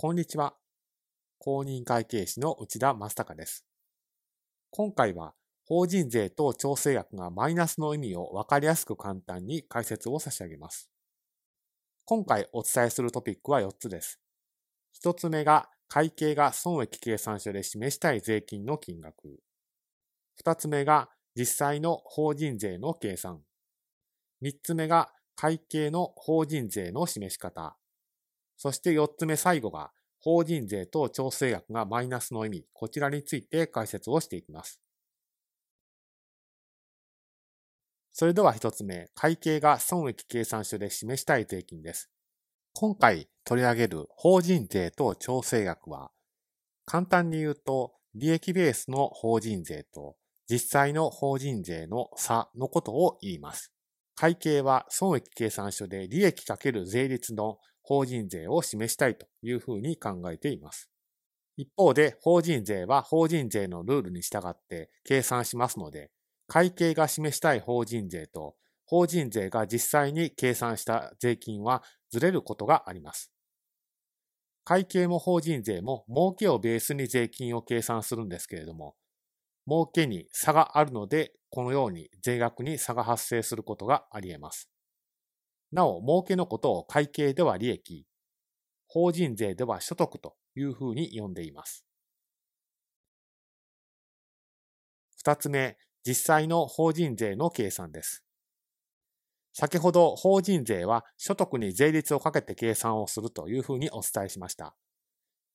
[0.00, 0.54] こんにちは。
[1.40, 3.66] 公認会計士の内田正孝です。
[4.70, 5.34] 今回は、
[5.66, 10.88] 法人税と調整額がマイナスの意味をわかりやすく簡単に解説を差し上げます。
[12.04, 14.20] 今回お伝えするトピックは4つです。
[15.02, 19.40] 1つ目が、会計が損益計算書で示したい税金の金額。
[20.44, 23.42] 2つ目が、実際の法人税の計算。
[24.44, 27.76] 3つ目が、会計の法人税の示し方。
[28.58, 34.80] そして4つ目最後が、法人税と調整額がマイナスの意味、こちらについて解説をしていきます。
[38.12, 42.10] それでは1つ目、会計が損益計算書で示したい税金です。
[42.74, 46.10] 今回取り上げる法人税と調整額は、
[46.84, 50.16] 簡単に言うと、利益ベースの法人税と
[50.50, 53.72] 実際の法人税の差のことを言います。
[54.20, 60.90] 会計は損益計算書で利益×税率の法人税を示したいというふうに考えています。
[61.56, 66.10] 一方で、法人税は法人税のルールに従って計算しますので、
[66.48, 73.30] 会計が示したい法人税と法人税が実際に計算した税金はずれることがあります。
[74.64, 78.96] 会計も法人税も儲けをベースに税金を計算するんですけれども、
[79.68, 84.68] 儲けに差があるので、このように税額に差が発生することがあり得ます。
[85.72, 88.06] なお、儲けのことを会計では利益、
[88.86, 91.84] 法人税では所得というふうに呼んでいます。
[95.16, 98.24] 二つ目、実際の法人税の計算です。
[99.52, 104.74] 先ほど法人税は所得に税率をかけて計算をするというふうにお伝えしました。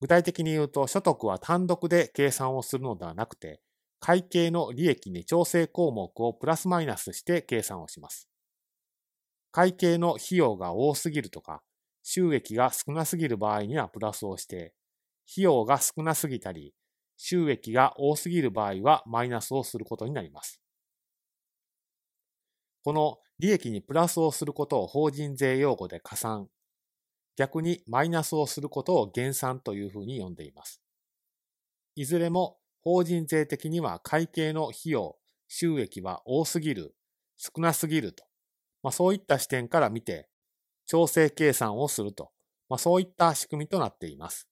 [0.00, 3.60] 具体的に言うと所得は単独で計算をするのではなくて、
[4.00, 8.28] 会計の利益に調整項目をプラスマイナスして計算をします。
[9.50, 11.62] 会計の費用が多すぎるとか、
[12.02, 14.72] 収益が少なすぎる場合にはプラスをして、
[15.30, 16.74] 費用が少なすぎたり、
[17.16, 20.60] 収益が多すぎる場合はマイナスをすることになります。
[22.84, 26.48] この利益にプラスをすることを法人税用語で加算、
[27.36, 30.80] 逆にマイナスをすることを減算というふうに呼んでいます。
[31.94, 35.16] いずれも法人税的には会計の費用、
[35.48, 36.94] 収益は多すぎる、
[37.36, 38.28] 少なすぎると
[38.82, 40.28] まあ、そういった視点から見て、
[40.86, 42.30] 調整計算をすると、
[42.68, 44.48] まあ、そういった仕組みとなっています。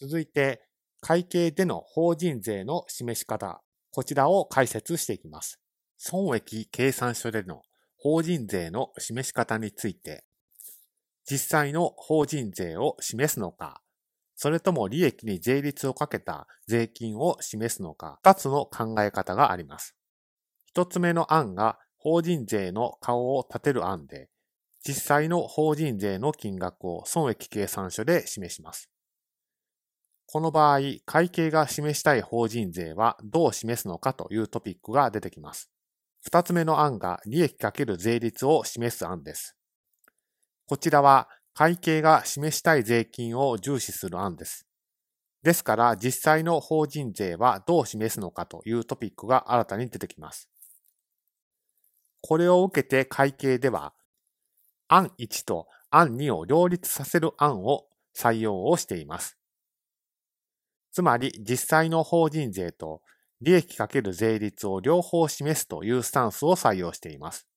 [0.00, 0.62] 続いて、
[1.00, 3.60] 会計での法人税の示し方、
[3.90, 5.60] こちらを解説していきます。
[5.96, 7.62] 損益計算書での
[7.96, 10.24] 法人税の示し方について、
[11.28, 13.82] 実際の法人税を示すのか、
[14.40, 19.96] それとも利益に税率をかけた税金を示すのか、二つの考え方があります。
[20.64, 24.28] 一つ目の案が法人税の顔を立てる案で、
[24.86, 28.88] 実際の法人税の金額を損益計算書で示します。
[30.26, 35.68] この場合、会計が示したい法人税はどう示すのかというトピックが出てきます。
[36.22, 39.56] 二つ目の案が利益×税率を示す案です。
[40.68, 44.64] こちらは会計が示したい税金を重視する案です。
[45.42, 50.48] ですから実際の法人税はどう示すのかというトピックが新たに出てきます。
[52.22, 53.92] これを受けて会計では、
[54.86, 57.86] 案1と案2を両立させる案を
[58.16, 59.36] 採用をしています。
[60.92, 63.02] つまり実際の法人税と
[63.40, 67.48] 利益×税率を両方示すというスタンスを採用しています。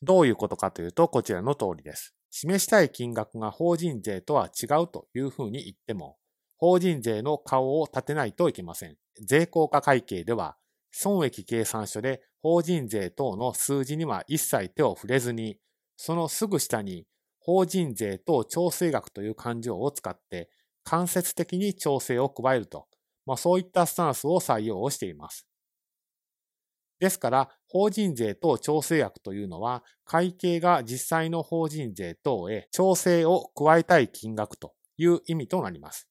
[0.00, 2.14] どういうことかというとこちらの通りです。
[2.36, 6.16] 示したい金額が法人税とは違うというふうに言っても、
[6.56, 8.96] 法人税の顔を立てないといけません。
[9.22, 10.56] 税効果会計では
[10.90, 15.58] 損益計算書で法人税等の数字には一切手を触れずに、
[15.96, 17.06] そのすぐ下に
[17.38, 20.50] 法人税等調整額という勘定を使って
[20.82, 22.88] 間接的に調整を加えると、
[23.26, 25.46] まあ、そういったスタンスを採用をしています。
[27.04, 36.08] ですから、法人税等調整額というのは、会計が実際の法人税等へ調整を加えたい金額という意味となります。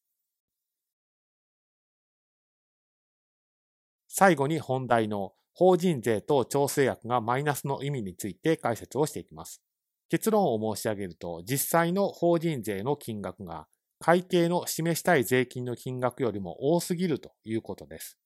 [4.07, 9.63] 最後に本題の法人税と調整額がマイナスの意味について解説をしていきます。
[10.09, 13.65] 結論を申し上げると、実際の法人税の金額が
[13.97, 18.19] 会計の示したい税金の金額よりも多すぎるということです。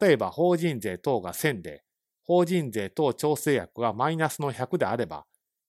[0.00, 1.84] 例えば法人税等が1000で、
[2.24, 5.26] 法人税等調整額がマイナスの100であれば、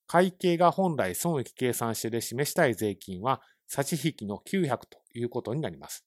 [0.07, 6.05] 会計が本来損益計算書で示したい税金は差し引きの900ということになります。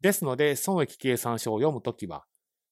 [0.00, 2.24] ですので、損益計算書を読むときは、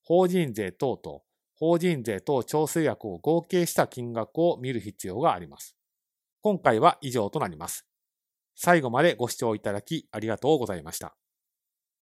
[0.02, 1.22] 法人税等と
[1.56, 5.76] 法人税等調整額を合計した金額を見る必要があります。
[6.42, 7.86] 今回は以上となります。
[8.56, 11.16] 最後までご視聴いただきありがとうございました。